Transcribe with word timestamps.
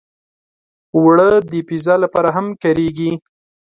اوړه 0.95 1.29
د 1.51 1.53
پیزا 1.67 1.95
لپاره 2.03 2.29
هم 2.35 2.47
کارېږي 2.63 3.11